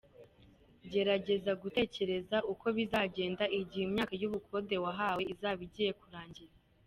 Gerageza 0.91 1.51
gutekereza 1.61 2.37
uko 2.51 2.65
bizagenda 2.77 3.43
igihe 3.59 3.83
imyaka 3.87 4.13
y’ubukode 4.21 4.75
wahawe 4.83 5.21
izaba 5.33 5.61
igiye 5.67 5.91
kurangira. 6.01 6.53